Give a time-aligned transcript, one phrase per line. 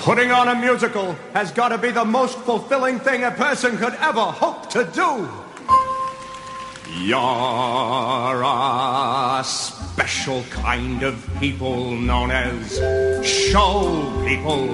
[0.00, 3.92] Putting on a musical has got to be the most fulfilling thing a person could
[3.96, 5.28] ever hope to do.
[7.04, 7.18] You're
[8.42, 12.76] a special kind of people known as
[13.26, 14.68] show people.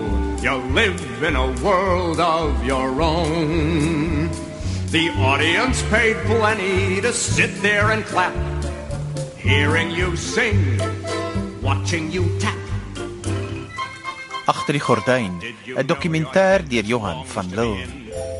[0.44, 4.30] You live in a world of your own.
[4.92, 8.32] The audience paid plenty to sit there and clap,
[9.36, 10.80] hearing you sing,
[11.60, 12.65] watching you tap.
[14.46, 15.42] Agter die gordyn,
[15.74, 17.86] 'n dokumentêr deur Johan van Lille.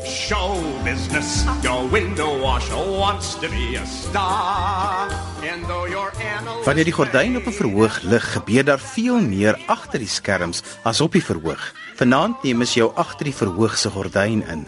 [0.05, 5.11] Show business, your window washer wants to be a star.
[5.43, 9.59] And though your analyst Wanneer die gordyn op 'n verhoog lig, gebeur daar veel meer
[9.67, 11.73] agter die skerms as op die verhoog.
[11.95, 14.67] Vanaand neem ons jou agter die verhoog se gordyn in.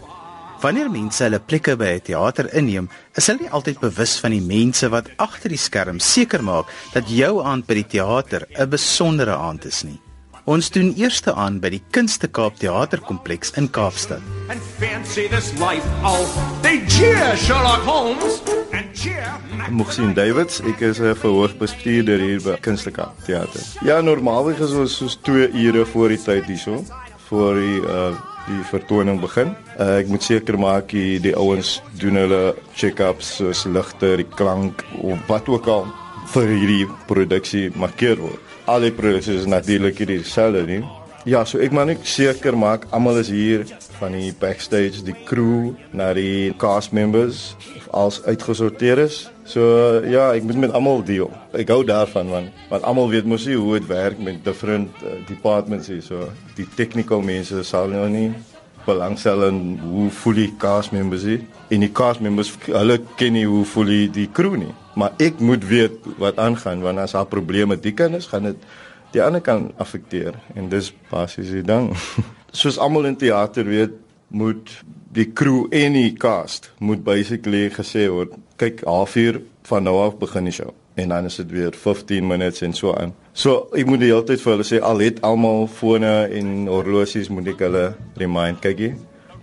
[0.59, 4.42] Wanneer mense hulle plekke by 'n teater inneem, is hulle nie altyd bewus van die
[4.44, 9.36] mense wat agter die skerm seker maak dat jou aand by die teater 'n besondere
[9.36, 10.02] aand is nie.
[10.49, 14.23] Ons doen eerste aan by die Kunste Kaap Teaterkompleks in Kaapstad.
[14.49, 15.86] and fancy this life.
[16.02, 16.25] Oh,
[16.64, 18.41] they cheer Sherlock Holmes
[18.73, 19.30] and cheer
[19.69, 23.61] Mogsien Davids, ek is 'n verhoogbestuurder hier by Kunsteka Theater.
[23.86, 26.84] Ja, normaalweg is ons soos 2 ure voor die tyd hierso,
[27.30, 28.17] voor die uh
[28.50, 29.53] die vertoning begin.
[29.78, 34.81] Uh, ek moet seker maak die, die ouens doen hulle check-ups soos ligte, die klank
[35.03, 35.86] of wat ook al
[36.34, 38.48] vir hierdie produksie markeer word.
[38.70, 40.84] Al die produksies is natuurlik hier dieselfde nie.
[41.25, 43.64] Ja, so ek moet net seker maak almal is hier
[43.98, 47.56] van die backstage, die crew, na die cast members
[47.97, 49.17] als uitgesorteer is.
[49.50, 49.64] So
[50.06, 51.31] ja, ek moet met almal deel.
[51.58, 55.17] Ek hou daarvan man, want almal weet mos nie hoe dit werk met different uh,
[55.28, 56.06] departments hier.
[56.06, 58.30] So die technical mense sal nou nie
[58.90, 61.45] belangstel in hoe voel die cast members hier.
[61.70, 64.73] En die cast members hulle ken nie hoe voel die, die crew nie.
[65.00, 68.70] Maar ek moet weet wat aangaan want as daar probleme die kinders gaan dit
[69.14, 71.92] die ander kan affekteer en dis basies die ding.
[72.59, 73.96] Soos almal in teater weet,
[74.30, 74.73] moet
[75.14, 80.50] die crew en die cast moet basically gesê word, kyk halfuur van nou af begin
[80.50, 83.13] die show en dan is dit weer 15 minutes en so aan.
[83.31, 87.29] So ek moet die hele tyd vir hulle sê al het almal fone en horlosies
[87.29, 87.85] moet ek hulle
[88.19, 88.94] remind kykie.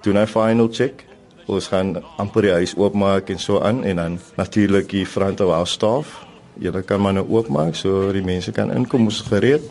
[0.04, 1.06] Doen hy final check.
[1.46, 5.54] Ons gaan amper die huis oopmaak en so aan en dan natuurlik die front of
[5.54, 6.24] house staff.
[6.58, 9.64] Julle kan maar nou oopmaak so die mense kan inkom ons gereed.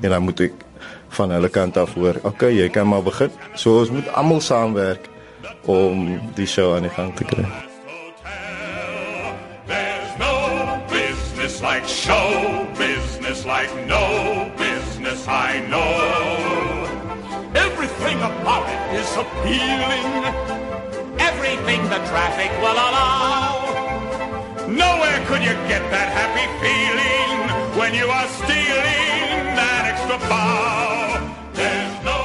[0.00, 0.64] En dan moet ek
[1.18, 3.32] van hulle kant af hoor, okay, jy kan maar begin.
[3.54, 5.08] So ons moet almal saamwerk
[5.66, 7.65] om die show aan die gang te kry.
[12.76, 16.86] Business like no business I know.
[17.54, 20.10] Everything about it is appealing.
[21.18, 23.66] Everything the traffic will allow.
[24.68, 31.20] Nowhere could you get that happy feeling when you are stealing that extra bow.
[31.52, 32.18] There's no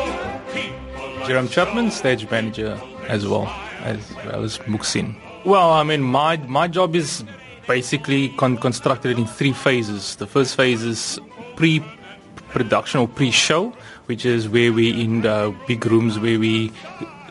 [0.53, 1.28] people.
[1.28, 3.48] Jerome Chapman, stage manager as well
[3.84, 5.16] as well as Muksin.
[5.46, 7.24] Well, I mean, my my job is
[7.68, 10.16] basically con- constructed in three phases.
[10.16, 11.20] The first phase is
[11.56, 13.74] pre-production or pre-show,
[14.06, 16.72] which is where we in the big rooms where we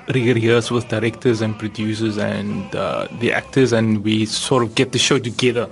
[0.09, 4.93] re- rehearse with directors and producers and uh, the actors, and we sort of get
[4.93, 5.69] the show together.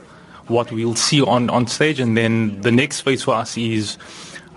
[0.48, 3.98] What we'll see on on stage, and then the next phase for us is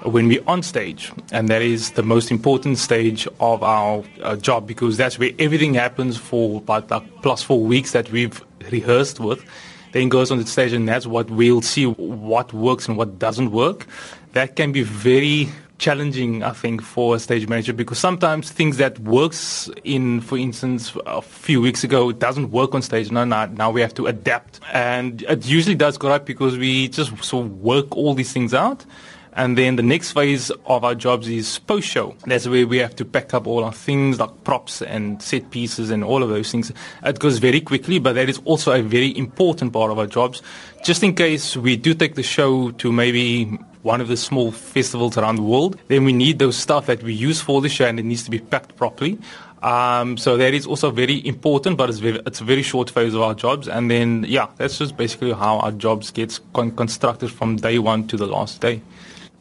[0.04, 4.66] when we're on stage, and that is the most important stage of our uh, job
[4.66, 8.42] because that's where everything happens for about like plus four weeks that we've
[8.72, 9.44] rehearsed with.
[9.92, 13.52] Then goes on the stage, and that's what we'll see what works and what doesn't
[13.52, 13.88] work.
[14.34, 15.50] That can be very
[15.82, 20.96] challenging, I think, for a stage manager because sometimes things that works in, for instance,
[21.08, 23.12] a few weeks ago, it doesn't work on stage.
[23.12, 26.88] Now, now, now we have to adapt, and it usually does go right because we
[26.88, 28.86] just sort of work all these things out.
[29.34, 32.16] And then the next phase of our jobs is post show.
[32.26, 35.90] That's where we have to pack up all our things like props and set pieces
[35.90, 36.72] and all of those things.
[37.04, 40.42] It goes very quickly, but that is also a very important part of our jobs.
[40.84, 43.46] Just in case we do take the show to maybe
[43.84, 47.14] one of the small festivals around the world, then we need those stuff that we
[47.14, 49.18] use for the show and it needs to be packed properly.
[49.64, 53.14] Um, so that is also very important, but it's, very, it's a very short phase
[53.14, 53.68] of our jobs.
[53.68, 58.08] And then, yeah, that's just basically how our jobs gets con- constructed from day one
[58.08, 58.82] to the last day.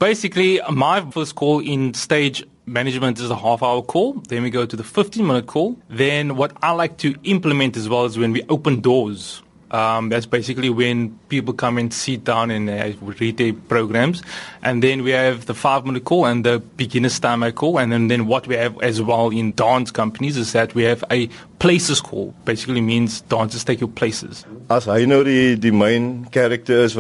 [0.01, 4.15] Basically, my first call in stage management is a half hour call.
[4.29, 5.79] Then we go to the 15 minute call.
[5.91, 9.43] Then what I like to implement as well is when we open doors.
[9.73, 14.23] Um, that's basically when people come and sit down and uh, read their programs.
[14.63, 17.79] And then we have the five minute call and the beginner's timer call.
[17.79, 21.05] And then, then what we have as well in dance companies is that we have
[21.11, 22.35] a places call.
[22.47, 24.47] Basically means dancers take your places.
[24.71, 26.97] As nou die die main character is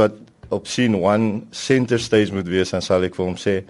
[0.50, 3.60] op scene 1 center stage moet wees, dan sal ek vir hom sê,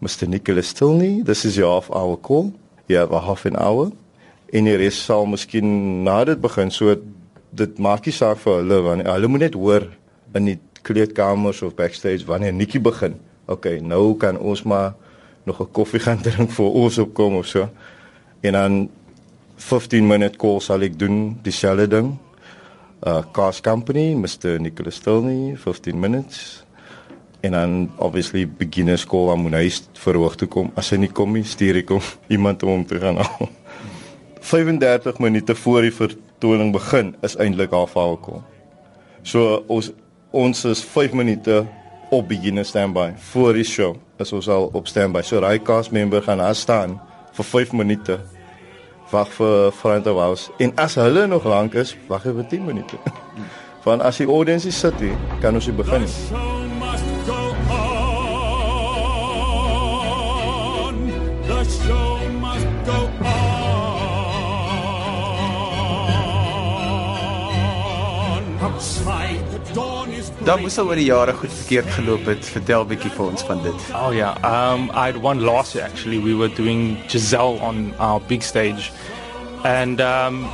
[0.00, 0.28] Mr.
[0.30, 2.52] Nicholas Stilney, this is your half hour call.
[2.88, 3.90] You have a half an hour.
[4.50, 5.66] En die res sal miskien
[6.06, 6.94] na dit begin so
[7.50, 9.86] dit maak nie saak vir hulle want hulle moet net hoor
[10.38, 10.56] in die
[10.86, 13.18] kleedkamers of backstage wanneer Nikki begin.
[13.50, 14.94] Okay, nou kan ons maar
[15.44, 17.68] nog 'n koffie gaan drink voor ons opkom of so.
[18.40, 18.90] En dan
[19.56, 22.16] 15 minute call sal ek doen dieselfde ding.
[23.00, 24.60] Uh Cars Company, Mr.
[24.60, 26.64] Nicholas Stilney, 15 minutes.
[27.40, 30.68] En dan obviously beginners call aan hy verhoog toe kom.
[30.76, 32.04] As hy nie kom nie, stuur ek hom
[32.34, 33.48] iemand om hom te gaan haal.
[34.40, 38.42] 35 minute voor die vertoning begin is eintlik haar call.
[39.22, 39.92] So ons
[40.30, 41.64] ons is 5 minute
[42.10, 43.96] op beginner standby voor die show.
[44.20, 45.22] Is ons al op standby.
[45.24, 47.00] So daai cast member gaan daar staan
[47.32, 48.20] vir 5 minute.
[49.10, 50.50] Wag vir front of house.
[50.58, 52.96] En as hulle nog lank is, wag vir 10 minute.
[53.84, 56.04] Van as die audience sit hier, kan ons begin.
[56.04, 56.59] The
[70.40, 72.46] Dan moes al oor die jare goed verkeerd geloop het.
[72.48, 73.82] Vertel bietjie vir ons van dit.
[73.92, 76.16] Oh yeah, um, I had one last year actually.
[76.18, 78.90] We were doing Giselle on our big stage,
[79.68, 80.46] and um,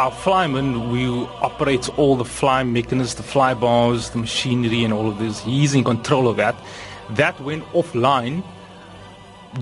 [0.00, 1.04] our flyman we
[1.44, 5.42] operates all the fly mechanisms, the fly bars, the machinery, and all of this.
[5.44, 6.56] He's in control of that.
[7.10, 8.42] That went offline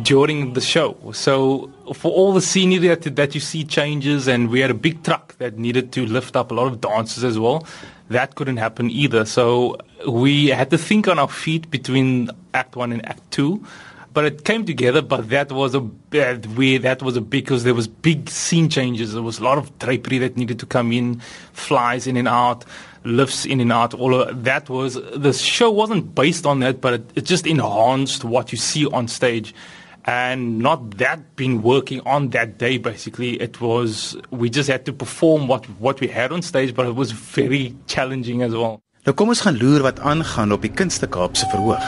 [0.03, 0.97] during the show.
[1.13, 5.03] So for all the scenery that, that you see changes, and we had a big
[5.03, 7.67] truck that needed to lift up a lot of dancers as well.
[8.11, 9.25] That couldn't happen either.
[9.25, 13.65] So we had to think on our feet between Act One and Act Two.
[14.13, 15.03] But it came together.
[15.03, 16.77] But that was a bad way.
[16.79, 19.15] That was a because there was big scene changes.
[19.15, 21.21] There was a lot of drapery that needed to come in,
[21.53, 22.65] flies in and out,
[23.05, 23.95] lifts in and out.
[23.95, 28.25] All of that was the show wasn't based on that, but it, it just enhanced
[28.25, 29.55] what you see on stage
[30.07, 33.41] and not that been working on that day basically.
[33.41, 36.95] It was we just had to perform what what we had on stage but it
[36.95, 38.81] was very challenging as well.
[39.05, 41.85] Nou kom ons gaan loer wat aangaan op die Kunstekaap se verhoog.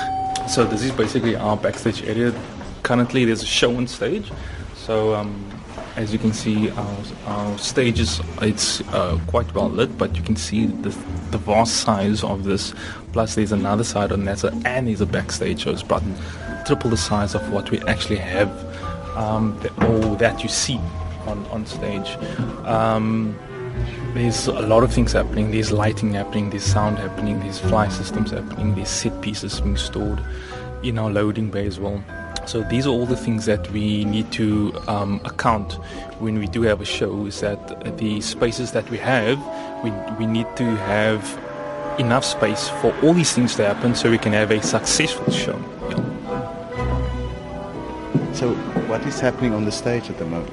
[0.48, 2.32] so this is basically our backstage area.
[2.82, 4.32] Currently there's a show on stage.
[4.74, 5.34] So um
[5.96, 6.96] as you can see our,
[7.26, 10.90] our stage is it's uh, quite well lit but you can see the,
[11.30, 12.74] the vast size of this.
[13.12, 14.44] Plus there's another side on that.
[14.66, 16.02] And there's a backstage so it's about
[16.66, 18.50] triple the size of what we actually have
[19.16, 19.58] um,
[19.88, 20.80] or that you see
[21.26, 22.16] on, on stage
[22.66, 23.36] um,
[24.14, 25.50] there's a lot of things happening.
[25.50, 30.20] There's lighting happening, there's sound happening, there's fly systems happening, there's set pieces being stored
[30.82, 32.02] in our loading bay as well.
[32.46, 35.74] So these are all the things that we need to um, account
[36.20, 37.26] when we do have a show.
[37.26, 39.38] Is that the spaces that we have,
[39.84, 41.22] we we need to have
[41.98, 45.58] enough space for all these things to happen, so we can have a successful show.
[45.90, 46.15] Yeah.
[48.36, 48.52] So
[48.86, 50.52] what is happening on the stage at the moment?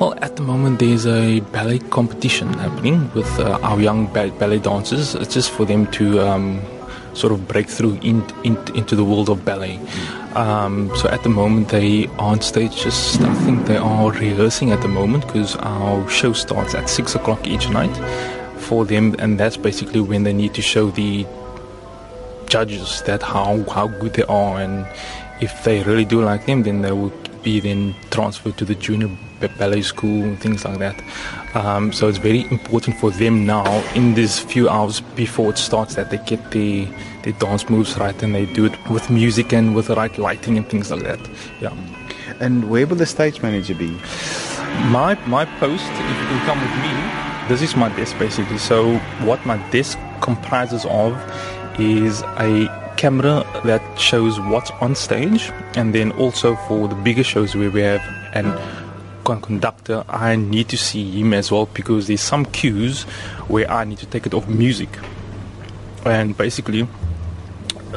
[0.00, 4.58] Well, at the moment, there's a ballet competition happening with uh, our young ba- ballet
[4.58, 5.14] dancers.
[5.14, 6.60] It's just for them to um,
[7.12, 9.78] sort of break through in, in, into the world of ballet.
[10.34, 12.82] Um, so at the moment, they are on stage.
[12.82, 17.14] Just I think they are rehearsing at the moment because our show starts at six
[17.14, 17.96] o'clock each night
[18.58, 21.24] for them, and that's basically when they need to show the
[22.46, 24.84] judges that how how good they are, and
[25.40, 29.10] if they really do like them, then they will be then transferred to the junior
[29.58, 31.02] ballet school and things like that.
[31.54, 35.94] Um, so it's very important for them now in these few hours before it starts
[35.94, 36.88] that they get the
[37.22, 40.56] their dance moves right and they do it with music and with the right lighting
[40.56, 41.20] and things like that.
[41.60, 41.74] Yeah.
[42.40, 43.90] And where will the stage manager be?
[44.90, 48.58] My my post, if you can come with me, this is my desk basically.
[48.58, 51.14] So what my desk comprises of
[51.78, 57.54] is a camera that shows what's on stage, and then also for the bigger shows
[57.54, 58.02] where we have
[58.34, 58.52] an
[59.24, 63.04] conductor, I need to see him as well because there's some cues
[63.48, 64.90] where I need to take it off music,
[66.04, 66.86] and basically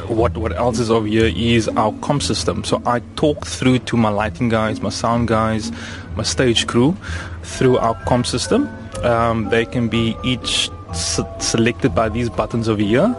[0.06, 2.64] what what else is over here is our com system.
[2.64, 5.72] So I talk through to my lighting guys, my sound guys,
[6.16, 6.96] my stage crew
[7.42, 8.68] through our com system.
[9.02, 13.14] Um, they can be each selected by these buttons over here.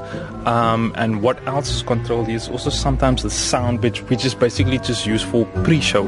[0.46, 4.80] Um, and what else is controlled is also sometimes the sound, which which is basically
[4.80, 6.06] just used for pre-show,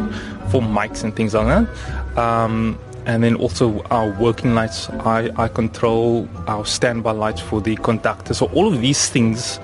[0.50, 2.18] for mics and things like that.
[2.18, 7.76] Um, and then also our working lights, I, I control our standby lights for the
[7.78, 8.34] conductor.
[8.34, 9.60] So all of these things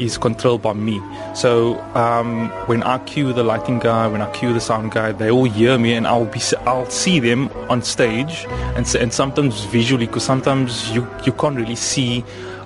[0.00, 1.00] is controlled by me.
[1.34, 5.30] So um, when I cue the lighting guy, when I cue the sound guy, they
[5.30, 10.06] all hear me, and I'll be I'll see them on stage, and and sometimes visually,
[10.06, 12.24] because sometimes you you can't really see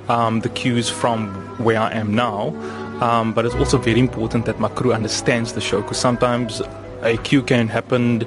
[0.08, 2.54] um, the cues from where I am now.
[3.00, 6.62] Um, but it's also very important that my crew understands the show because sometimes
[7.02, 8.24] a cue can happen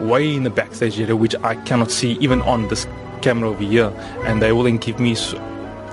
[0.00, 2.86] way in the backstage area, which I cannot see even on this
[3.22, 3.92] camera over here.
[4.24, 5.14] And they will then give me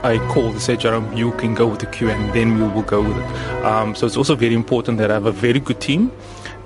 [0.03, 2.81] a call to say, Jerome, you can go with the queue, and then we will
[2.84, 3.65] go with it.
[3.65, 6.12] Um, so it's also very important that I have a very good team.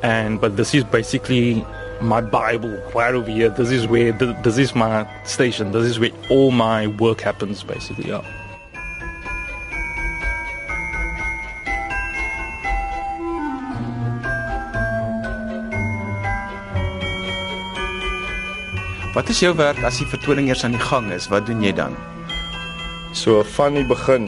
[0.01, 1.65] And but this is basically
[2.01, 3.49] my Bible right over here.
[3.49, 5.71] This is where this is my station.
[5.71, 8.09] This is where all my work happens, basically.
[8.09, 8.23] Yeah.
[19.15, 21.29] Wat is jou werk as die vertoning eers aan die gang is?
[21.31, 21.95] Wat doen jy dan?
[23.15, 24.27] So van die begin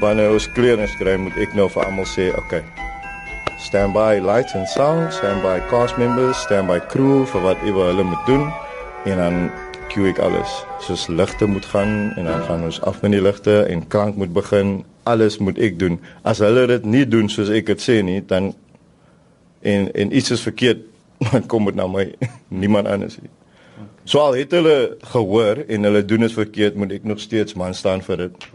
[0.00, 2.60] wanneer ons kleerings kry, moet ek nou vir almal sê, okay.
[3.64, 7.86] Stand by lights and sound, stand by cast members, stand by crew vir wat ewe
[7.88, 8.44] hulle moet doen
[9.08, 9.40] en dan
[9.88, 10.52] cue ek alles.
[10.84, 14.36] Soos ligte moet gaan en dan gaan ons af met die ligte en klank moet
[14.36, 14.82] begin.
[15.08, 15.96] Alles moet ek doen.
[16.20, 18.52] As hulle dit nie doen soos ek dit sê nie, dan
[19.64, 20.84] en en iets is verkeerd,
[21.32, 22.10] dan kom dit na my.
[22.52, 23.32] Niemand anders nie.
[24.04, 27.74] So al het hulle gehoor en hulle doen dit verkeerd, moet ek nog steeds man
[27.76, 28.46] staan vir dit.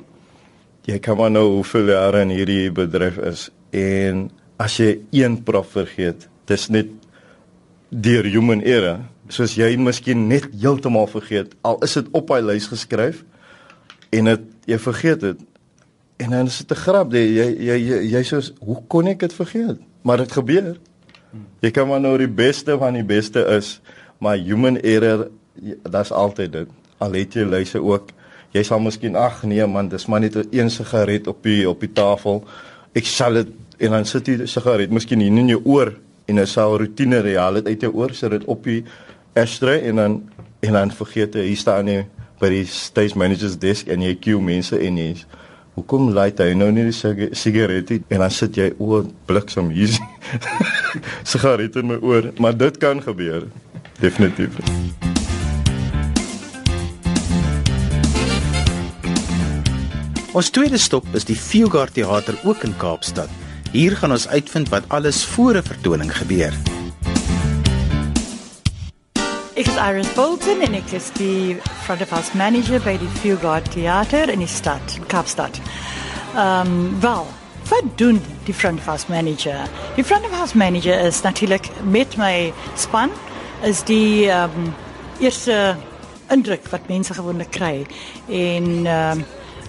[0.89, 4.27] Jy kan maar nou hoeveel jare in hierdie bedryf is en
[4.61, 6.91] as jy een prof vergeet, dis net
[7.89, 12.69] deur human error, soos jy miskien net heeltemal vergeet, al is dit op hy lys
[12.71, 13.23] geskryf
[14.15, 15.43] en dit jy vergeet dit.
[16.21, 19.33] En dan is dit 'n grap, jy jy jy jy, soos hoe kon ek dit
[19.33, 19.79] vergeet?
[20.01, 20.77] Maar dit gebeur.
[21.61, 23.81] Jy kan maar nou die beste van die beste is,
[24.17, 25.27] maar human error
[25.89, 26.67] dat's altyd dit.
[26.97, 28.11] Al het jy luise ook.
[28.55, 31.79] Jy sal miskien ag nee man, dis maar net 'n een sigaret op die op
[31.79, 32.43] die tafel.
[32.93, 35.93] Ek sal dit en dan sit die sigaret miskien hier in jou oor
[36.25, 38.83] en dit sal rotine real dit uit jou oor sit dit op die
[39.35, 40.21] ashtray en dan
[40.65, 42.05] en dan vergeet jy hier staan jy
[42.39, 45.15] by die stage manager's desk en jy queue mense en jy
[45.75, 49.91] Hoekom laat hy nou nie die sigaret en dan sit jy o bliksem hier
[51.31, 53.49] sigaret in my oor maar dit kan gebeur
[53.99, 54.59] definitief
[60.35, 63.31] Ons tweede stop is die Fieldguard Theater ook in Kaapstad.
[63.71, 66.51] Hier gaan ons uitvind wat alles voor 'n vertoning gebeur.
[69.55, 73.71] Ek is Iris Bolton en ek is die front of house manager by die Fieldguard
[73.71, 75.61] Theater in die stad, Kaapstad.
[76.35, 77.27] Ehm, um, wel,
[77.69, 79.69] wat doen die front of house manager?
[79.95, 83.09] Die front of house manager is natuurlik met my span
[83.63, 84.73] is die ehm um,
[85.19, 85.75] eerste
[86.29, 87.85] indruk wat mense gewoonlik kry.
[88.27, 89.25] En ehm um,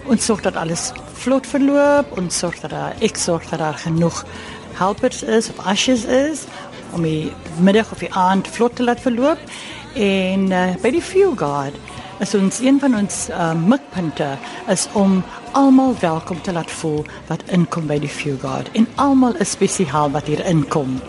[0.07, 2.17] ons sorg dat alles vlot verloop.
[2.17, 4.25] En sorg dat daar ek sorg dat daar genoeg
[4.73, 6.45] helpers is of asjes is
[6.93, 9.39] om die middag of die aand vlot te laat verloop.
[9.93, 11.75] En uh, by die fuel guard
[12.19, 14.29] is ons een van ons uh, mikpunte
[14.67, 15.19] is om
[15.57, 18.71] almal welkom te laat voel wat inkom by die fuel guard.
[18.73, 20.99] En almal is spesiaal wat hier inkom.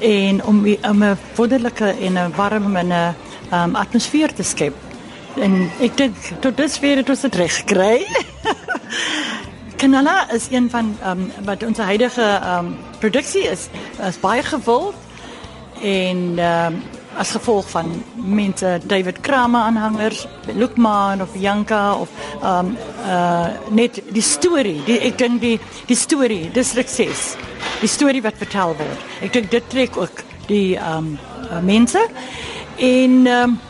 [0.00, 3.14] En om 'n wonderlike en 'n warm en 'n
[3.52, 4.74] um, atmosfeer te skep.
[5.36, 8.06] En ek dink tot dusver het ons dit reg gekry.
[9.80, 13.68] Kanala is een van um, wat ons huidige um, produksie is,
[14.08, 14.94] is baie gewild.
[15.82, 16.82] En um,
[17.18, 22.10] as gevolg van mense David Kramer aanhangers, Lukman of Janka of
[22.42, 27.34] ehm um, uh net die storie, die ek dink die die storie, dis sukses.
[27.80, 29.04] Die storie wat vertel word.
[29.22, 31.18] Ek dink dit trek ook die ehm um,
[31.50, 32.02] uh, mense
[32.78, 33.60] en ehm um,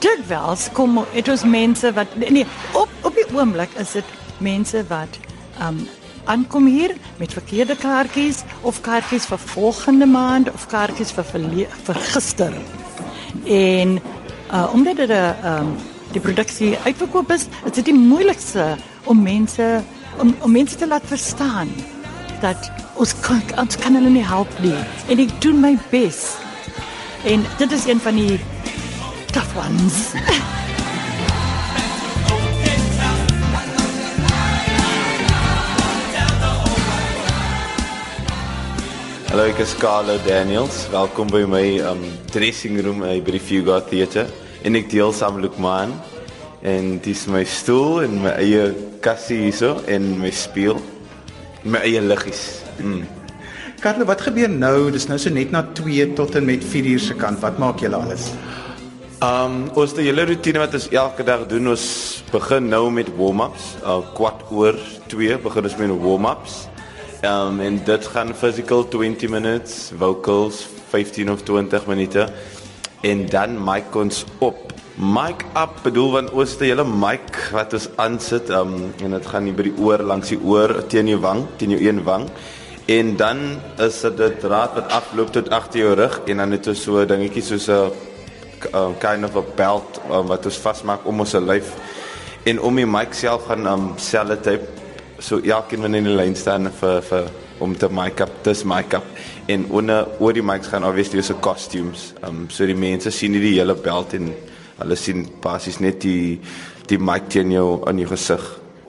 [0.00, 4.84] dit wels kom dit is mense wat nee op op die oomblik is dit mense
[4.88, 5.18] wat
[5.60, 5.82] um
[6.30, 11.26] aankom hier met verkeerde kaartjies of kaartjies vir volgende maand of kaartjies vir
[11.88, 12.54] vir gister.
[13.44, 13.98] En
[14.52, 15.76] uh omdat dit 'n um
[16.12, 19.82] die produksie uitverkoop is, is dit die moeilikste om mense
[20.18, 21.68] om om mense te laat verstaan
[22.40, 24.76] dat ons kan ons kan hulle nie help nie.
[25.08, 26.36] En ek doen my bes.
[27.24, 28.40] En dit is een van die
[29.32, 30.10] tough ones.
[39.30, 40.88] Hallo, ek is Carlo Daniels.
[40.90, 42.00] Welkom by my um
[42.34, 44.24] dressing room by die Fugard Theatre.
[44.66, 45.92] En ek deel saam met Lukman
[46.66, 48.64] en dis my stoel en my eie
[49.06, 50.80] kassie hierso en my speel.
[51.62, 52.40] My eie liggies.
[52.82, 53.04] Mm.
[53.78, 54.90] Carlo, wat gebeur nou?
[54.90, 57.38] Dis nou so net na 2 tot en met 4 uur se kant.
[57.38, 58.32] Wat maak julle alles?
[59.22, 61.86] Um ons die hele rotine wat ons elke dag doen, ons
[62.34, 63.76] begin nou met warm-ups.
[63.86, 64.74] Uh kwart oor
[65.14, 66.64] 2 begin ons met warm-ups.
[67.24, 72.28] Um en dit gaan physical 20 minutes, vocals 15 of 20 minute
[73.00, 74.72] en dan mic ons op.
[74.96, 79.44] Mic up bedoel want ons die hele mic wat ons aansit um en dit gaan
[79.44, 82.28] nie by die oor langs die oor teen jou wang, teen jou een wang
[82.90, 83.38] En dan
[83.76, 86.98] is dit 'n draad wat afloop tot agter jou rug en dan het ons so
[86.98, 87.92] 'n dingetjie soos 'n
[88.74, 91.74] um, kind of a belt um, wat ons vasmaak om ons lyf.
[92.42, 94.79] En om die mic self gaan um sellotape
[95.20, 98.94] so elkeen wanneer in die lyn staan vir vir om te mic up, dis mic
[98.96, 99.04] up
[99.52, 102.14] en onder oor die mics gaan obviously so costumes.
[102.24, 104.32] Um so die mense sien nie die hele belt en
[104.80, 106.40] hulle sien basies net die
[106.88, 108.46] die mic teen jou in jou gesig.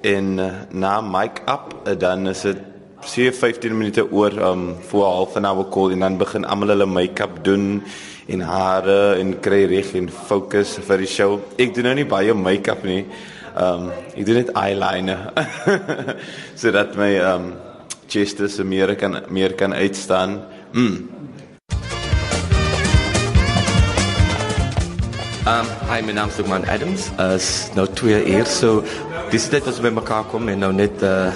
[0.07, 2.63] En uh, na mic up uh, dan is dit
[3.05, 6.85] sê 15 minute oor um voor half an hour call en dan begin almal hulle
[6.85, 7.81] make-up doen
[8.29, 11.39] en hare en kry reg en fokus vir die show.
[11.57, 13.03] Ek doen nou nie baie make-up nie.
[13.55, 15.31] Um ek doen net eyeliner.
[16.61, 17.53] sodat my um
[18.07, 20.41] chest se meer kan meer kan uitstaan.
[20.71, 21.21] Mm.
[25.41, 27.09] Um, hi, my naam is Dugman Adams.
[27.17, 28.83] Uh, is nou twee uur, so
[29.49, 31.31] dit as we by mekaar kom en nou net uh,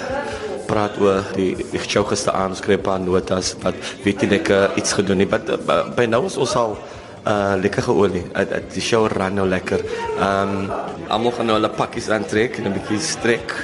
[0.70, 4.48] praat oor die die show gister aan skryf 'n paar notas wat weet jy ek
[4.54, 5.30] uh, iets gedoen het.
[5.34, 6.78] But uh, by nou is ons al
[7.26, 8.22] uh lekker geolie.
[8.34, 9.82] Uh, uh, die show ran nou lekker.
[10.18, 10.70] Ehm um,
[11.08, 13.54] almal gaan nou hulle pakkies aantrek en 'n bietjie strek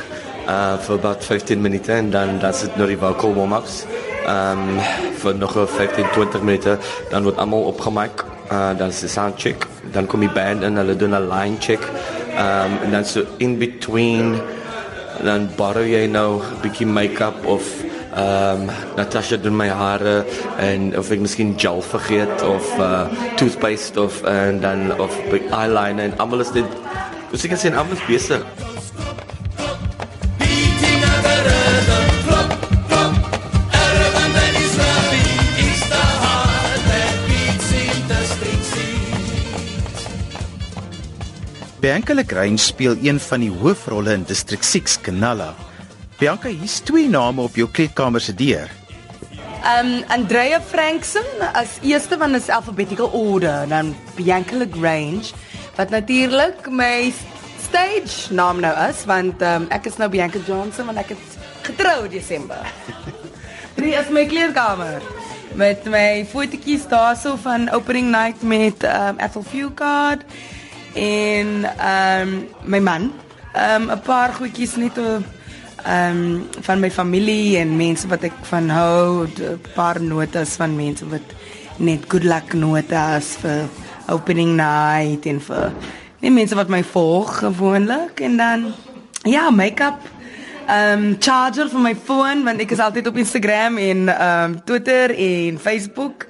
[0.48, 3.84] uh vir about 15 minute en dan dan sit nou die vocal warm-ups.
[4.26, 4.80] Ehm um,
[5.22, 6.78] vir nog 15 20 minute
[7.10, 8.24] dan word almal opgemaak.
[8.50, 9.66] Uh dan is die sound check.
[9.92, 11.82] Dan kom die band en hulle doen 'n line check.
[12.34, 14.40] Ehm um, en dan so in between
[15.22, 17.62] dan borrow jy nou 'n bietjie make-up of
[18.12, 20.24] ehm um, Natasha doen my hare
[20.58, 26.18] en of ek miskien gel vergeet of uh toothpaste of en dan of eyeliner en
[26.18, 26.80] almal is dit
[27.32, 28.42] Dis ek sien almal is besig.
[41.82, 45.54] Bianca Legrand speel een van die hoofrolle in District 6 Kanala.
[46.22, 48.70] Bianca, hier's twee name op jou kleedkamer se deur.
[49.66, 55.32] Um Andrea Frankson as eerste van is alphabetical order, dan Bianca Lagrange
[55.74, 57.10] wat natuurlik my
[57.58, 61.34] stage naam nou is want um, ek is nou Bianca Johnson want ek het
[61.66, 62.70] getrou Desember.
[63.80, 65.02] Drie is my kleedkamer
[65.58, 70.22] met my fotootjies daarso van opening night met um Ethel Fugard
[70.94, 73.10] en um my man.
[73.58, 74.94] Um 'n paar goedjies net
[75.86, 81.06] um van my familie en mense wat ek van hou, 'n paar notas van mense
[81.08, 81.34] wat
[81.78, 83.68] net good luck notas vir
[84.08, 85.72] opening night en vir
[86.20, 88.72] die mense wat my volg gewoonlik en dan
[89.24, 89.98] ja, make-up
[90.70, 95.58] um charger vir my foon want ek is altyd op Instagram en um Twitter en
[95.58, 96.26] Facebook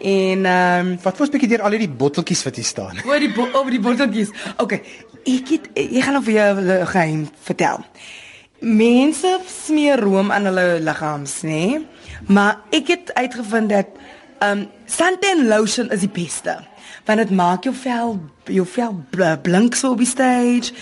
[0.00, 3.02] en um Wat was bietjie deur al hierdie botteltjies wat hier staan?
[3.08, 4.30] oor die oor die botteltjies.
[4.56, 4.82] Okay,
[5.26, 7.84] ek het ek gaan nou vir jou 'n geheim vertel.
[8.60, 11.50] Mense smeer room aan hulle liggaams, nê?
[11.50, 11.86] Nee?
[12.26, 13.86] Maar ek het uitgevind dat
[14.42, 16.56] um suntan lotion is die beste.
[17.06, 18.18] Want dit maak jou vel
[18.48, 20.72] jou vel bl- blink so op die stage.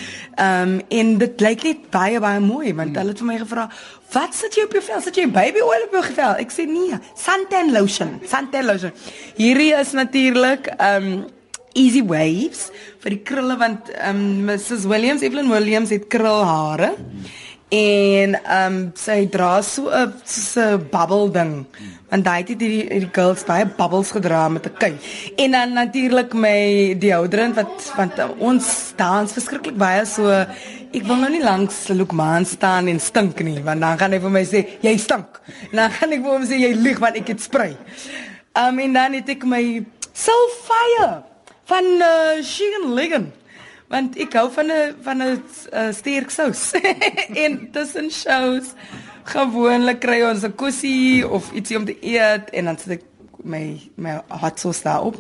[0.40, 3.68] Um en dit lyk net baie baie mooi want hulle het vir my gevra,
[4.12, 5.00] "Wat sit jy op jou vel?
[5.00, 8.92] Sit jy baby oil op jou vel?" Ek sê, "Nee, suntan lotion, suntan lotion."
[9.36, 11.26] Hierdie is natuurlik um
[11.74, 16.94] easy waves vir die krulle want um Mrs Williams Evelyn Williams het krulhare
[17.68, 21.66] en um sy dra so 'n so 'n bubble ding.
[22.10, 26.32] Want daai het hierdie hierdie girls baie bubbles gedra met 'n kuif en dan natuurlik
[26.32, 31.88] my deodorant wat want uh, ons dans verskriklik baie so ek wil nou nie langs
[31.88, 35.40] Lukman staan en stink nie want dan gaan hy vir my sê jy stink.
[35.72, 37.76] En dan gaan ek vir hom sê jy lieg want ek het spray.
[38.54, 41.24] Um en dan het ek my Soulfire
[41.64, 43.32] van uh, Chicken Ligon.
[43.88, 46.72] Want ek hou van 'n van 'n uh, sterk sous.
[47.44, 48.74] en tussen shows
[49.24, 53.04] gewoonlik kry ons 'n kussie of ietsie om te eet en dan sit ek
[53.44, 55.16] my my hot sauce daarop.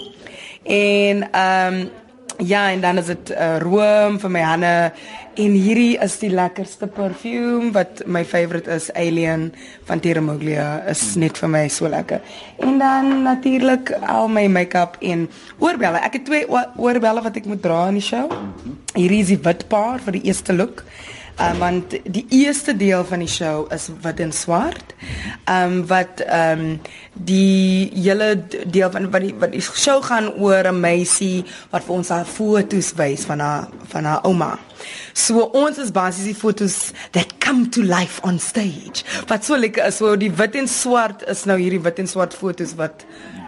[0.62, 1.90] En ehm um,
[2.38, 4.72] ja, en dan is dit uh, room vir my hande
[5.36, 9.50] en hierdie is die lekkerste perfume wat my favorite is Alien
[9.88, 12.20] van Terramoglia is net vir my so lekker.
[12.64, 15.26] En dan natuurlik al my make-up en
[15.58, 16.00] oorbelle.
[16.00, 18.30] Ek het twee oor- oorbelle wat ek moet dra in die show.
[18.94, 20.84] Hierdie is die wit paar vir die eerste look.
[21.36, 24.94] Um, want die eerste deel van die show is wit en swart.
[25.44, 26.78] Um wat um
[27.12, 28.30] die hele
[28.64, 32.24] deel van wat die wat die show gaan oor 'n meisie wat vir ons haar
[32.24, 34.58] foto's wys van haar van haar ouma.
[35.12, 39.04] So ons is basies die foto's that come to life on stage.
[39.26, 42.34] Wat so lekker is, so die wit en swart is nou hierdie wit en swart
[42.34, 43.04] foto's wat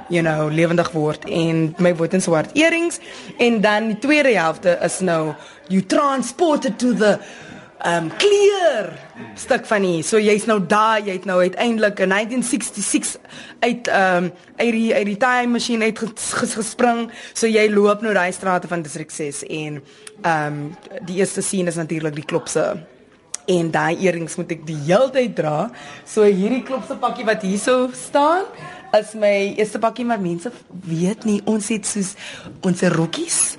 [0.09, 3.01] you know lewendig word en my wit en swart earrings
[3.38, 5.35] en dan die tweede helfte is nou
[5.68, 7.18] you transported to the
[7.87, 8.91] um kleur
[9.38, 10.03] stuk van hier.
[10.03, 13.21] So jy's nou daar, jy het nou uiteindelik in 1966
[13.61, 17.07] uit um uit die uit die time machine uit ges, ges, gespring.
[17.33, 19.83] So jy loop nou daai strate van District 6 en
[20.27, 20.62] um
[21.07, 22.67] die eerste scene is natuurlik die klopse
[23.49, 25.69] en daai earrings moet ek die hele tyd dra.
[26.05, 28.45] So hierdie klopse pakkie wat hierso staan
[28.97, 30.51] is my eerste pakkie maar mense
[30.88, 32.14] weet nie ons het soos
[32.64, 33.59] ons rokkies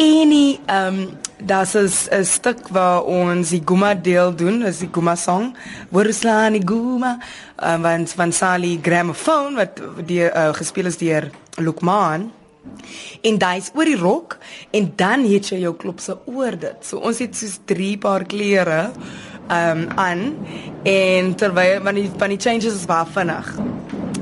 [0.00, 4.78] en die ehm um, das is 'n stuk waar ons die Guma deel doen, is
[4.78, 5.56] die Guma song.
[5.88, 7.18] Worslaan die Guma
[7.62, 12.30] um, van van Sally Gramophone wat die uh, gespeel is deur Lukman.
[13.22, 14.38] En daai's oor die rok
[14.70, 16.76] en dan het jy jou klopse oor dit.
[16.80, 18.90] So ons het soos drie paar klere
[19.48, 20.36] ehm um, aan
[20.82, 23.69] en terwyl van die van die changes is baie vinnig.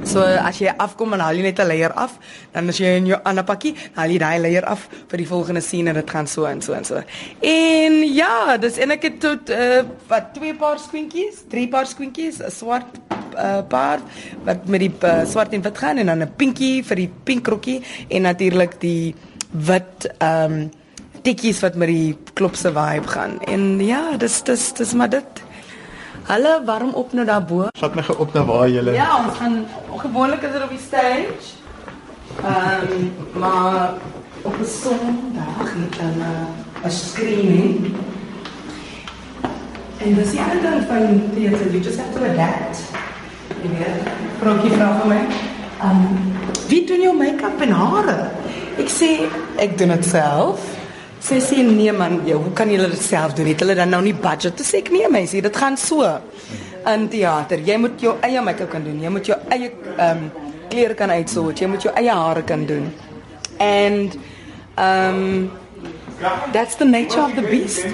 [0.09, 2.14] So as jy afkom en haal jy net 'n layer af,
[2.53, 5.61] dan as jy in jou ander pakkie, haal jy daai layer af vir die volgende
[5.61, 7.03] scene en dit gaan so en so en so.
[7.42, 12.40] En ja, dis en ek het tot uh, wat twee paar skoentjies, drie paar skoentjies,
[12.40, 12.88] 'n swart
[13.37, 14.01] uh, paar
[14.44, 17.44] wat met die uh, swart en wit gaan en dan 'n pinkie vir die pink
[17.44, 19.14] krokkie en natuurlik die
[19.51, 20.71] wit ehm um,
[21.23, 23.40] tikkies wat met die klopse vibe gaan.
[23.44, 25.48] En ja, dis dis dis maar dit.
[26.29, 27.67] Hallo, waarom op nou daarbo?
[27.79, 28.93] Vat my op na waar lê.
[28.93, 31.47] Ja, ons gaan gewoonlik is dit op die stage.
[32.43, 33.93] Ehm, um, maar
[34.43, 37.97] op 'n Sondag het dan 'n 'n screening.
[39.99, 42.77] En dis die ander ding van theater, you just have to adapt.
[43.62, 44.03] Jy weet,
[44.41, 45.23] Frankie vra vir my,
[45.81, 46.33] ehm, um,
[46.69, 48.31] wie doen jou make-up en hare?
[48.79, 49.11] Ek sê
[49.57, 50.78] ek doen dit self.
[51.20, 53.48] Sy sê nee man, jy, hoe kan jy dit self doen?
[53.50, 54.57] Het hulle dan nou nie budget?
[54.59, 56.07] Dis ek nee meisie, dit gaan so.
[56.88, 59.00] In teater, jy moet jou eie make-up kan doen.
[59.02, 60.28] Jy moet jou eie ehm um,
[60.68, 61.61] klere kan uitsort.
[61.61, 62.90] Jy moet jou eie hare kan doen.
[63.59, 64.18] And
[64.76, 65.50] ehm um,
[66.52, 67.87] That's the nature of the beast.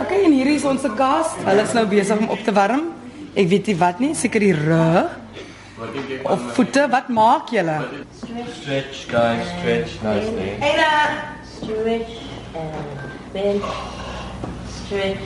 [0.00, 1.34] Okay, en hier is ons gas.
[1.44, 2.86] Hulle is nou besig om op te warm.
[3.36, 5.12] Ek weet nie wat nie, seker die rug.
[6.24, 7.76] Of voete, wat maak julle?
[8.56, 10.54] Stretch guys, stretch nicely.
[10.64, 12.10] En uh stretch
[12.54, 13.62] and bend,
[14.68, 15.18] stretch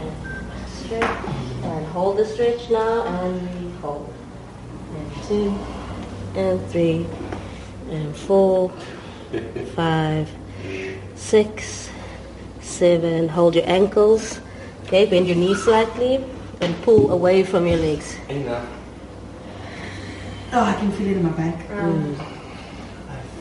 [0.00, 1.26] and stretch
[1.62, 4.12] and hold the stretch now and hold.
[4.94, 5.58] And two
[6.34, 7.06] and three
[7.90, 8.70] and four,
[9.74, 10.28] five,
[11.14, 11.90] six,
[12.60, 13.28] seven.
[13.28, 14.40] Hold your ankles.
[14.84, 16.24] Okay, bend your knees slightly
[16.60, 18.16] and pull away from your legs.
[18.28, 18.68] Enough.
[20.52, 21.68] Oh, I can feel it in my back.
[21.68, 22.37] Mm.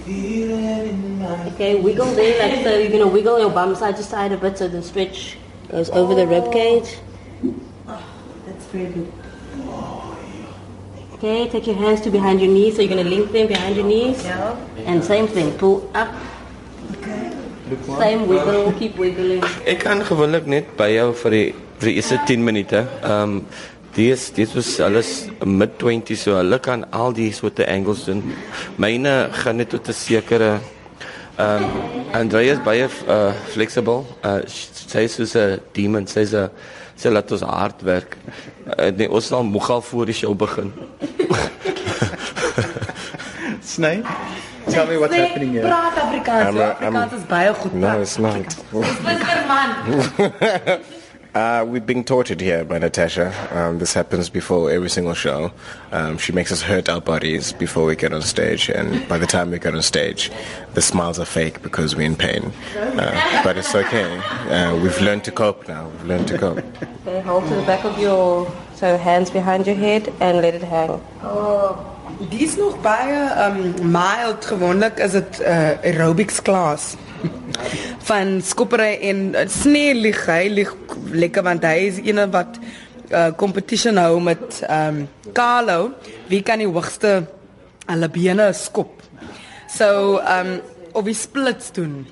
[0.08, 2.78] Okay, wiggle there like so.
[2.78, 5.38] You're gonna wiggle your bum side to side a bit so the stretch
[5.70, 6.98] goes over the rib cage.
[8.46, 9.12] That's very good.
[11.16, 12.76] Okay, take your hands to behind your knees.
[12.76, 14.24] So you're gonna link them behind your knees.
[14.24, 14.56] Yeah.
[14.86, 16.16] And same thing, pull up.
[18.00, 19.44] Same wiggle, keep wiggling.
[19.68, 21.48] Ek kan gewoonlik net by jou vir die
[21.82, 22.86] vir die eerste 10 minute.
[23.04, 23.42] Ehm um,
[23.98, 28.22] dis dit was alles mid 20 so hulle kan al die soorte angles doen.
[28.78, 30.60] Myne gaan net tot 'n sekere
[31.38, 31.70] ehm um,
[32.14, 34.06] Andrea is baie uh, flexible.
[34.26, 36.08] Uh, sy is soos 'n demon.
[36.08, 36.50] Sy's 'n
[36.96, 38.18] sy laat ons hard werk.
[38.78, 40.74] Uh, nee, ons sal moeg al voor die show begin.
[43.74, 44.02] Sny.
[44.70, 45.68] Tell me what's happening here.
[45.68, 46.60] Praat Afrikaans.
[46.60, 47.74] Afrikaans is baie goed.
[47.74, 48.58] No, it's not.
[48.72, 50.80] Whisper man.
[51.38, 53.32] Uh, we're being tortured here by Natasha.
[53.56, 55.52] Um, this happens before every single show.
[55.92, 59.28] Um, she makes us hurt our bodies before we get on stage, and by the
[59.28, 60.32] time we get on stage,
[60.74, 62.52] the smiles are fake because we're in pain.
[62.76, 64.18] Uh, but it's okay.
[64.50, 65.88] Uh, we've learned to cope now.
[65.90, 66.58] We've learned to cope.
[67.06, 70.64] Okay, hold to the back of your so hands behind your head and let it
[70.64, 71.00] hang.
[72.32, 73.14] Dis nog baie
[73.46, 76.96] um mild gewoonlik is dit uh, aerobics klas.
[78.10, 80.74] van skoppery en uh, snee lig hy lig
[81.14, 82.60] lekker want hy is een wat
[83.12, 85.92] uh, competition hou met um Carlo
[86.28, 87.28] wie kan die hoogste
[87.88, 89.04] hulle bene skop.
[89.72, 90.58] So um
[90.94, 92.08] of die splits doen.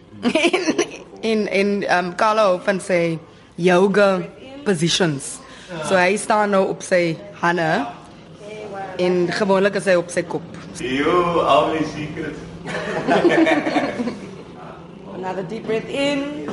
[1.31, 3.17] en en um Carlo van sy
[3.55, 4.21] yoga
[4.65, 5.39] positions.
[5.87, 7.69] So hy staan nou op sy hande
[9.01, 10.45] en gewoonlik is hy op sy kop.
[10.79, 12.39] You all my secrets.
[15.15, 16.45] Another deep breath in.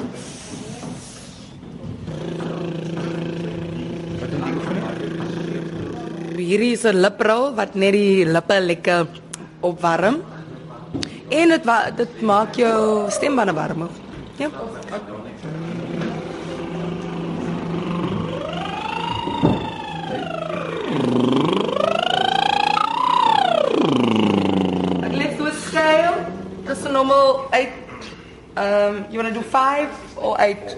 [6.53, 9.07] Hierdie is 'n liprol wat net die lippe lekker
[9.65, 10.17] opwarm.
[11.33, 13.89] En dit dit maak jou stembande warmer.
[14.37, 14.49] Ja.
[25.09, 26.17] Let's do a scale.
[26.67, 27.73] Just a normal eight.
[28.59, 30.77] Um, you want to do five or eight?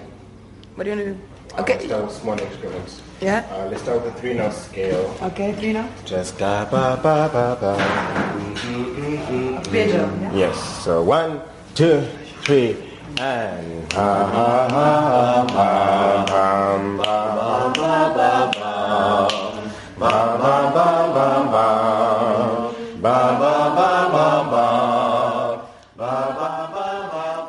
[0.75, 1.61] What do you want to do?
[1.61, 1.75] Okay.
[1.75, 3.04] Let's start small increments.
[3.21, 3.47] Yeah.
[3.49, 5.15] Uh, let's start with the three note scale.
[5.23, 5.87] Okay, Trina.
[6.03, 7.73] Just da ba ba ba ba.
[8.59, 10.35] Mm-hmm.
[10.35, 10.59] Yes.
[10.83, 11.39] So one,
[11.75, 12.03] two,
[12.43, 12.75] three,
[13.15, 19.55] and ha ha ha ha ha hum, ba ba ba ba ba ba
[19.95, 21.67] ba ba ba ba ba ba
[22.99, 23.54] ba ba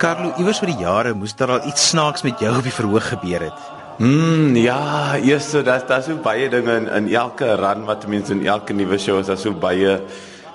[0.07, 3.09] Carlo, iewers oor die jare moes daar al iets snaaks met jou op die verhoog
[3.11, 3.63] gebeur het.
[3.99, 8.31] Mm, ja, eers so dat daar so baie dinge in, in elke run wat mense
[8.37, 9.97] in elke nuwe show is, daar so baie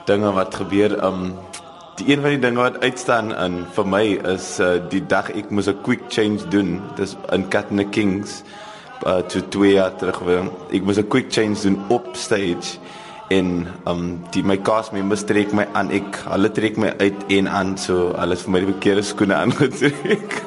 [0.08, 0.96] dinge wat gebeur.
[1.04, 1.34] Um
[2.00, 4.06] die een van die dinge wat uitstaan in vir my
[4.38, 6.80] is uh, die dag ek moes 'n quick change doen.
[6.96, 8.44] Dis in the Kings
[9.04, 10.24] uh to twee jaar terug.
[10.72, 12.80] Ek moes 'n quick change doen op stage
[13.32, 13.52] en
[13.88, 17.74] um die my cast members trek my aan ek hulle trek my uit en aan
[17.80, 20.38] so alles vir my die verkeerde skoene aangetrek.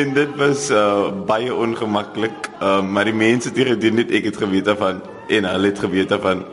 [0.00, 4.40] En dit was uh, baie ongemaklik um, maar die mense het gedoen dit ek het
[4.44, 6.44] geweet daarvan en hulle het geweet daarvan.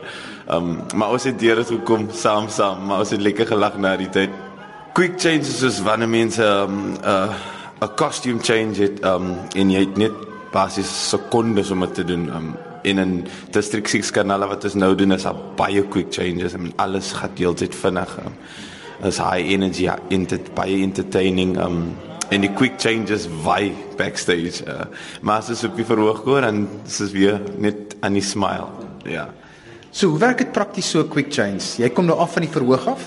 [0.50, 3.94] Um, maar ons het deur dit gekom saam saam maar ons het lekker gelag na
[4.00, 4.34] die tyd.
[4.94, 9.96] Quick changes is wanneer mense 'n um, uh, costume change het um, en jy het
[9.96, 10.12] net
[10.52, 12.54] basies sekondes om dit te doen um,
[12.84, 16.72] in 'n district 6 kanaal wat ons nou doen is al baie quick changes en
[16.76, 18.18] alles gaan heeltyd vinnig.
[18.18, 18.32] Um,
[19.02, 21.96] is high energy in dit baie entertaining um
[22.32, 24.64] en die quick changes vai backstage.
[24.66, 24.86] Uh,
[25.20, 28.68] maar as dit op die verhoog gaan dan is dit weer net aan die smile.
[29.04, 29.28] Ja.
[29.90, 31.62] So, hoe werk dit prakties so quick change?
[31.78, 33.04] Jy kom nou af van die verhoog af?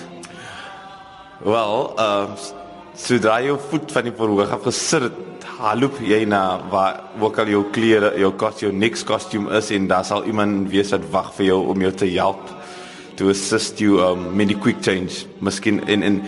[1.44, 2.56] Wel, uh
[2.98, 5.18] sodra jy jou voet van die verhoog af gesit het,
[5.58, 9.88] haloop jy na waar ook al jou klere, jou kostuum, jou next costume is en
[9.90, 12.52] daar sal iemand wees wat wag vir jou om jou te help
[13.18, 15.26] to assist you um met die quick change.
[15.42, 16.20] Miskien in in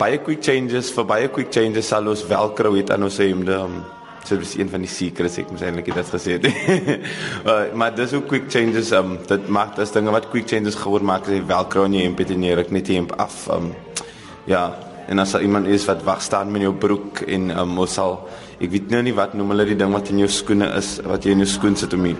[0.00, 3.52] baie quick changes, vir baie quick changes sal ons velcro het aan ons hemde.
[3.52, 3.82] Um,
[4.24, 6.48] so dis een van die secrets ek moet eintlik dit gesê het.
[7.50, 11.04] uh, maar dis ook quick changes um dit maak dis dinge wat quick changes gewoon
[11.04, 13.42] maak as jy velcro in jou hemp het en jy ruk net die hemp af.
[13.52, 13.74] Um
[14.48, 14.70] ja,
[15.08, 18.18] en as daar iemand is wat wag staan met jou broek en um, ons sal
[18.60, 21.26] ek weet nou nie wat noem hulle die ding wat in jou skoene is wat
[21.26, 22.16] jy in jou skoen sit om die,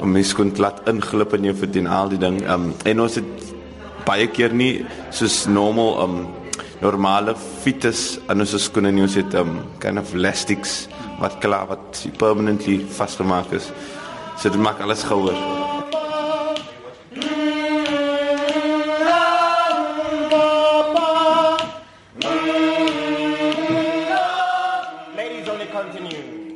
[0.00, 3.20] om die skoen plat inglip in jou voet en al die ding um, en ons
[3.20, 3.52] het
[4.04, 4.72] baie keer nie
[5.14, 6.16] soos normal um
[6.84, 7.32] normale
[7.62, 9.04] fiets aan ons skoene nie.
[9.06, 10.84] Ons het um kind of elastics
[11.20, 13.70] wat klaar wat permanently vasgemaak is.
[14.36, 15.38] So dit maak alles gehoor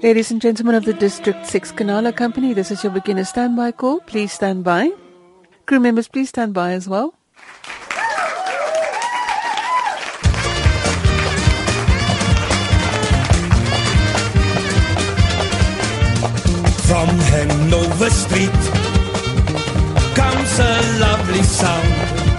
[0.01, 3.99] Ladies and gentlemen of the District 6 Kanala Company, this is your beginner standby call.
[4.03, 4.93] Please stand by.
[5.67, 7.15] Crew members, please stand by as well.
[16.87, 18.61] From Hanover Street
[20.15, 22.38] comes a lovely sound.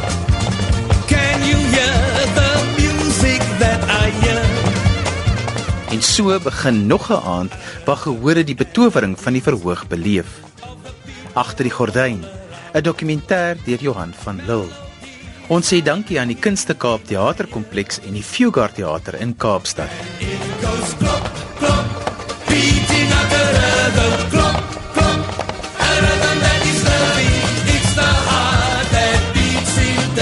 [5.99, 7.53] En so begin nog 'n aand
[7.85, 10.27] waar gehore die betowering van die verhoog beleef.
[11.33, 12.23] Agter die gordyn,
[12.73, 14.71] 'n dokumentêr deur Johan van Lille.
[15.47, 19.89] Ons sê dankie aan die Kunste Kaap Theaterkompleks en die Fugard Theater in Kaapstad.
[20.19, 20.27] It
[20.63, 21.85] goes klop, klop,
[22.47, 24.67] beating at the rhythm, klop.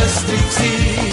[0.07, 1.06] Street scene.